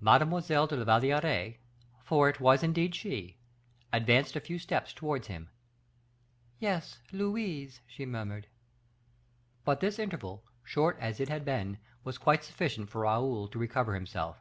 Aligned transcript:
Mademoiselle 0.00 0.68
de 0.68 0.76
la 0.76 0.84
Valliere 0.84 1.56
for 2.04 2.28
it 2.28 2.38
was 2.38 2.62
indeed 2.62 2.94
she 2.94 3.36
advanced 3.92 4.36
a 4.36 4.40
few 4.40 4.60
steps 4.60 4.92
towards 4.92 5.26
him. 5.26 5.50
"Yes 6.60 7.00
Louise," 7.10 7.80
she 7.88 8.06
murmured. 8.06 8.46
But 9.64 9.80
this 9.80 9.98
interval, 9.98 10.44
short 10.62 10.96
as 11.00 11.18
it 11.18 11.28
had 11.28 11.44
been, 11.44 11.78
was 12.04 12.16
quite 12.16 12.44
sufficient 12.44 12.90
for 12.90 13.00
Raoul 13.00 13.48
to 13.48 13.58
recover 13.58 13.94
himself. 13.94 14.38